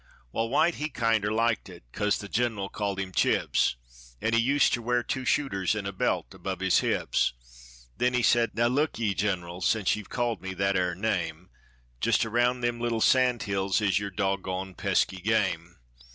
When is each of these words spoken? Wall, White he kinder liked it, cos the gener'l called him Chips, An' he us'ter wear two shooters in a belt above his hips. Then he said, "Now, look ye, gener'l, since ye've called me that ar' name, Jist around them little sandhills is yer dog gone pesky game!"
Wall, 0.31 0.49
White 0.49 0.73
he 0.81 0.89
kinder 0.89 1.31
liked 1.31 1.69
it, 1.69 1.83
cos 1.93 2.17
the 2.17 2.27
gener'l 2.27 2.69
called 2.71 2.99
him 2.99 3.11
Chips, 3.11 3.75
An' 4.19 4.33
he 4.33 4.39
us'ter 4.55 4.81
wear 4.81 5.03
two 5.03 5.25
shooters 5.25 5.75
in 5.75 5.85
a 5.85 5.91
belt 5.91 6.33
above 6.33 6.59
his 6.59 6.79
hips. 6.79 7.33
Then 7.97 8.15
he 8.15 8.23
said, 8.23 8.55
"Now, 8.55 8.65
look 8.65 8.97
ye, 8.97 9.13
gener'l, 9.13 9.61
since 9.61 9.95
ye've 9.95 10.09
called 10.09 10.41
me 10.41 10.55
that 10.55 10.75
ar' 10.75 10.95
name, 10.95 11.51
Jist 11.99 12.25
around 12.25 12.61
them 12.61 12.79
little 12.79 12.99
sandhills 12.99 13.79
is 13.79 13.99
yer 13.99 14.09
dog 14.09 14.41
gone 14.41 14.73
pesky 14.73 15.21
game!" 15.21 15.75